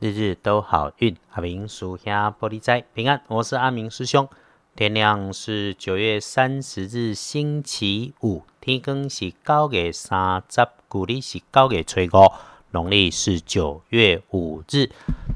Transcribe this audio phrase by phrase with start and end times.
[0.00, 3.20] 日日都好运，阿明属下玻璃斋平安。
[3.26, 4.28] 我是阿明师兄。
[4.76, 12.32] 天亮是九月三十日星期五，天更是九月三十，古历是九月初五，
[12.70, 14.88] 农历是九月五日。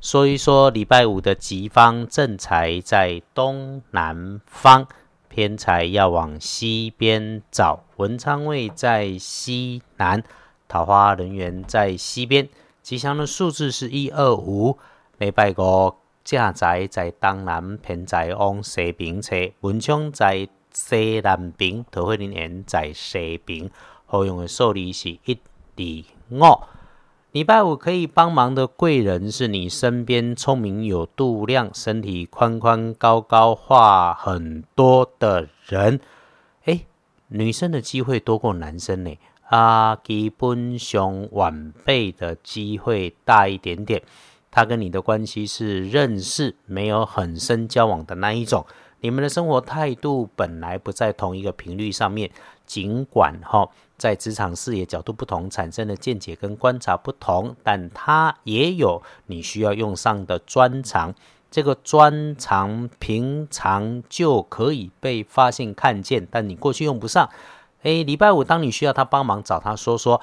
[0.00, 4.88] 说一说礼拜五的吉方正财在东南方，
[5.28, 7.84] 偏财要往西边找。
[7.96, 10.22] 文昌位在西南，
[10.66, 12.48] 桃花人员在西边。
[12.86, 14.78] 吉祥的数字是一二五。
[15.18, 19.34] 礼拜五正财在东南，偏财往西边车。
[19.62, 23.68] 文昌在西南边，桃花人缘在西边。
[24.04, 25.36] 好用的数字是一、
[25.76, 26.60] 二、五。
[27.32, 35.98] 礼拜五可以帮忙的贵人是你身边聪明有度量、身体宽宽高高、话很多的人。
[36.66, 36.86] 哎，
[37.26, 39.10] 女生的机会多过男生呢。
[39.48, 44.02] 啊，基本上晚辈的机会大一点点。
[44.50, 48.64] 他跟你的关系是认识，没有很深交往的那一种。
[49.00, 52.30] 你们的生活态度本来不在同一个频率上面，
[52.64, 61.14] 尽管哈在职场视野角度不同，产生的见解跟观察不同，但他也有你需要用上的专长。
[61.50, 67.28] 这个专长平常就可以被发现看见，但你过去用不上。
[67.82, 70.20] 诶，礼拜五当你需要他帮忙，找他说说，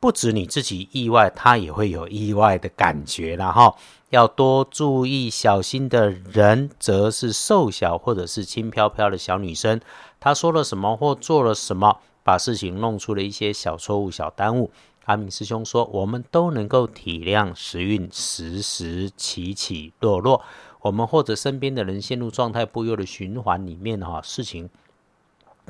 [0.00, 3.76] 不止你自己意外，他也会有意外的感觉然后
[4.10, 9.80] 要多注意小心的人，则是瘦小或者是轻飘飘的小女生。
[10.20, 14.70] 她说了什么或做了什么，把事情弄出了一些小错误、小耽误。
[15.04, 20.42] 阿明师兄说，我们都能够体谅时运时时起起落落，
[20.80, 24.68] 我们或者身边的人陷入状态不优的循环里面哈，事情。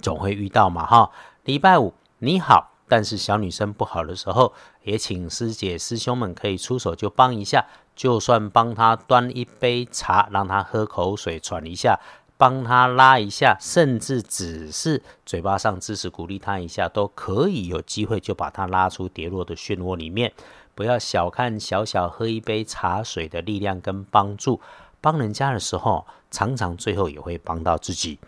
[0.02, 1.10] 总会遇到嘛哈，
[1.44, 11.98] 礼拜五你好，但是小女生不好的时候，也请师姐师兄们可以出手就帮一下，就算帮她端一杯茶，让她喝口水喘一下，
[12.36, 20.32] 帮她拉一下，甚至只是嘴巴上支持鼓励她一下，都可以有机会就把她拉出跌落的漩涡里面。
[20.74, 24.60] 不要小看小小喝一杯茶水的力量跟帮助，
[25.00, 28.18] 帮人家的时候，常常最后也会帮到自己。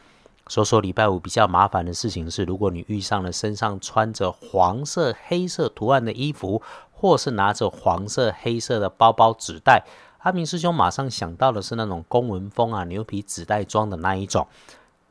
[0.48, 9.84] 说说礼拜五比较麻烦的事情是，如果你遇上了身上穿着黄色、黑色图案的衣服，或是拿着黄色、黑色的包包、纸袋，
[10.20, 14.48] 阿明师兄马上想到的是那种公文风啊、牛皮纸袋装的那一种。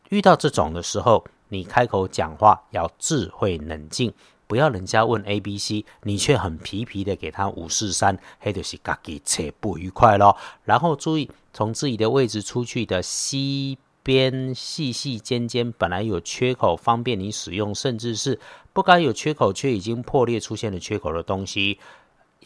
[0.09, 4.11] 遇到这种的时候，你开口讲话要智慧冷静，
[4.47, 10.35] 不要人家问 A、B、C，你却很皮皮的给他五四三，黑就是自己扯不愉快咯。
[10.63, 13.77] 然后注意从自己的位置出去的西。
[14.07, 18.40] 边细细尖尖，本来有缺口，方便你使用，甚至是
[18.72, 21.78] 不该有缺口却已经破裂出现了缺口的东西，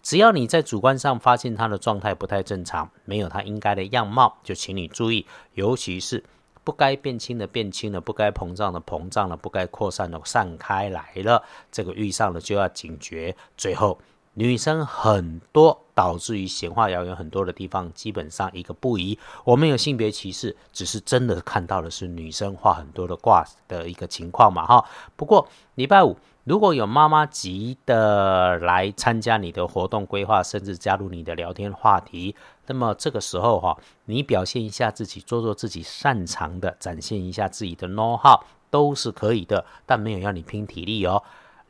[0.01, 6.23] 只要你在主观上发现它的状态不太正常，没有它应该的样貌，就请你注意，尤其是
[6.63, 13.35] 不该变轻的变轻了，不该膨胀的膨胀了，不该扩散的散开来了，这个遇上了就要警觉。
[13.55, 13.99] 最后。
[14.33, 19.19] 女生很多，导致于闲话谣言很多的地方，基本上一个不宜。
[19.43, 24.85] 我们有性别歧视，只是真的看到的是女生话很多的卦的一个情况嘛，哈。
[25.17, 26.15] 不过礼拜五
[26.45, 32.33] 如果有妈妈级的来参加你的活动规划，甚至加入你的聊天话题，
[32.67, 41.21] 那么这个时候哈，你表现一下自己，做做自己擅长的，展现一下自己的 know how，都是可以的，但没有要你拼体力哦。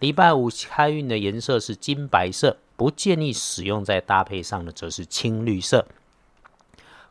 [0.01, 5.85] 礼拜五开运的颜色是金白色，不建议使用在搭配上的则是青绿色。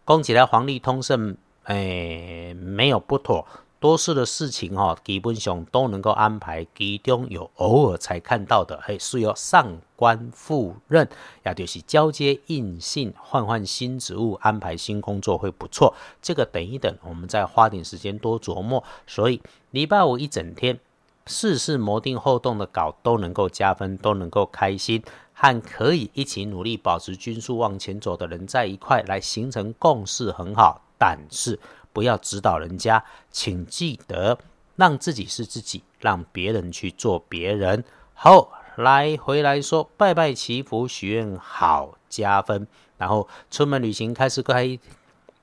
[0.05, 3.47] 恭喜来黄历通胜，哎，没有不妥，
[3.79, 6.67] 多事的事情哈，基本上都能够安排。
[6.75, 11.09] 其中有偶尔才看到的，嘿，是要上官赴任，
[11.47, 15.95] 也就是交接印信，换换新职务，安排新工作会不错。
[16.21, 18.83] 这个等一等，我们再花点时间多琢磨。
[19.07, 19.41] 所以
[19.71, 20.81] 礼拜五一整天。
[21.27, 31.59] 事事磨定后动的稿都能够加分，都能够开心，和可以一起努力保持均速往前走的人在一块来形成共识很好，但是
[31.93, 34.39] 不要指导人家，请记得
[34.77, 37.85] 让自己是自己，让别人去做别人。
[38.15, 42.67] 好，来回来说拜拜祈福许愿好加分，
[42.97, 44.79] 然后出门旅行开始开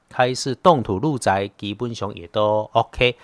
[0.10, 3.16] 开始动土入宅，基本上也都 OK。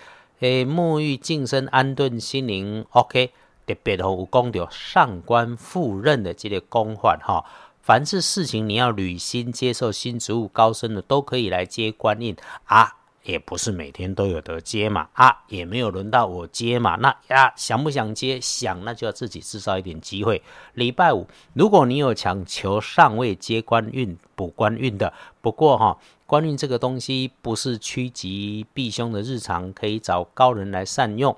[0.44, 3.32] 诶，沐浴净身，安顿心灵，OK。
[3.66, 7.42] 特别的，有讲到上官赴任的这个公换哈，
[7.80, 12.94] 凡是事情你要履新、接受新职务、高升的，都可以来接官印啊。
[13.22, 18.38] 也不是每天都有得接嘛，啊，也没有轮到我接嘛，那呀，想不想接？
[18.38, 20.42] 想，那就要自己制造一点机会。
[20.74, 25.10] 礼拜五，如果你有强求上位接官运补官运的，
[25.40, 31.36] 不过哈，官运这个东西不是趋吉避凶的日常，可以找高人来善用。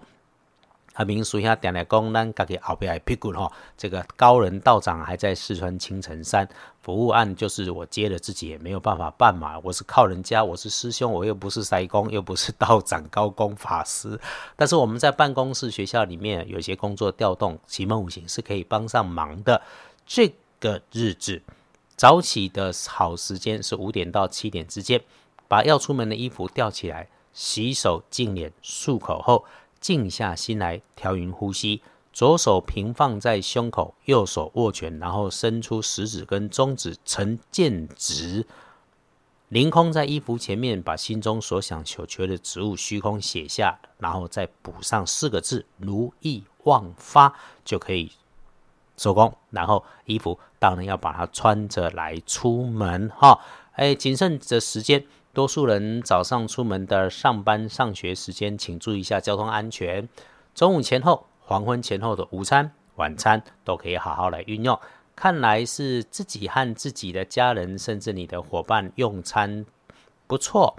[0.94, 6.48] 阿明属下点来讲，咱家己后边还屁股吼，这个高人道长还在四川青城山
[6.80, 9.58] 服务案，就是我接了自己也没有办法办嘛。
[9.62, 14.18] 我是靠人家，我是师兄，我又不是塞公，又不是道长、高公、法师。
[14.56, 19.60] 但是我们在办公室、学校里面有些工作调动，奇门五行是可以帮上忙的。
[20.06, 21.42] 这个日子
[21.96, 25.02] 早起的好时间是五点到七点之间，
[25.48, 29.44] 把要出门的衣服吊起来，洗手、净脸、漱口后。
[29.78, 31.80] 静下心来，调匀呼吸，
[32.12, 38.46] 左手平放在胸口，右手握拳，然后伸出食指跟中指成剑指，
[39.48, 47.32] 凌空在衣服前面，把心中所想所求的植物虚空写下，然后再补上四个字“如意忘发”，
[47.64, 48.10] 就可以
[48.96, 49.32] 收工。
[49.50, 53.40] 然后衣服当然要把它穿着来出门哈。
[53.72, 55.04] 哎，谨慎的时间。
[55.32, 60.08] 多数人早上出门的上班、上学时间，请注意一下交通安全。
[60.54, 64.80] 中午前后、黄昏前后的午餐、晚餐都可以好好来运用。
[65.14, 69.66] 看来是自己和自己的家人，甚至你的伙伴用餐
[70.26, 70.74] 不错。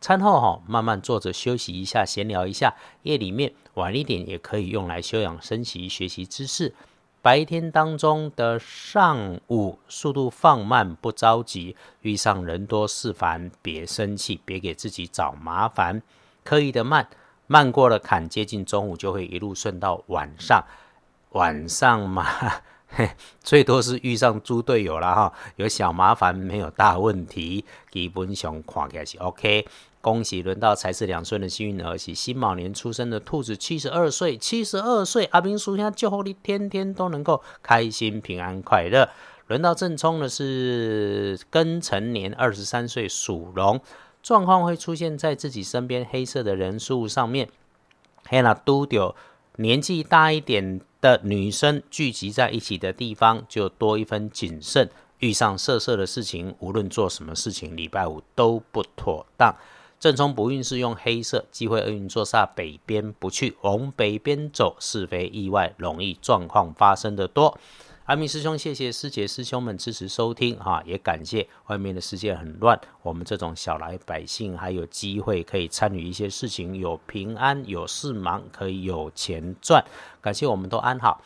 [0.00, 2.74] 餐后哈，慢慢坐着休息一下，闲聊一下。
[3.02, 6.74] 夜里面晚一点也可以用来休养生息、学习知识。
[7.28, 11.76] 白天当中的上午，速度放慢，不着急。
[12.00, 16.00] 遇上人多事烦，别生气，别给自己找麻烦。
[16.42, 17.06] 刻意的慢，
[17.46, 20.64] 慢过了坎，接近中午就会一路顺到晚上。
[21.32, 22.26] 晚上嘛，
[23.40, 29.68] 最多是遇上猪队友了哈，有小麻烦，没有大问题，基本上看起来是 OK。
[30.00, 39.08] 恭喜轮到财是两岁的幸运儿，喜辛卯年出生的兔子，七十二岁，七十二岁，阿兵叔祝福你天天都能够开心、平安、快乐。
[39.48, 43.80] 轮到正冲的是庚辰年二十三岁属龙，
[44.22, 47.48] 状况会出现在自己身边黑色的人数上面。
[48.28, 49.16] 黑那都丢
[49.56, 54.88] 年纪大一点的女生聚集在一起的地方，就多一分谨慎。
[55.20, 59.52] 遇上色色的事情，无论做什么事情，礼拜五都不妥当。
[60.00, 67.58] 正冲不运是用黑色，机会厄运坐煞北边不去，往北边走，是非意外容易状况发生的多。
[68.04, 79.84] 阿明师兄，谢谢师姐师兄们支持收听哈，也感谢外面的世界很乱，我们这种小来百姓还有机会可以参与一些事情，有平安有事忙，可以有钱赚。
[80.22, 81.20] 感谢我们都安好，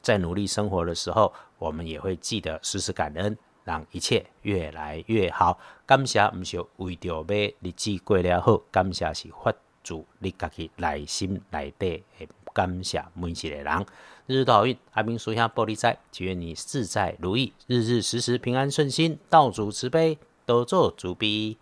[0.00, 3.36] 在努力生活的时候，我们也会记得时时感恩。
[3.70, 5.56] 让一切越来越好。
[5.86, 7.22] 感谢毋是为着要
[7.60, 9.52] 日子过了好，感谢是发
[9.84, 13.86] 自你家己内心内底诶感谢每一个人。
[14.26, 14.66] 日日都好。
[14.66, 21.56] 运，阿明属下玻璃仔，祈愿你自在如意，日日时时平安顺心，道主慈悲，多做主逼。